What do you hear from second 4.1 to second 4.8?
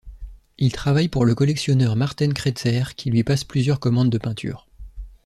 peintures.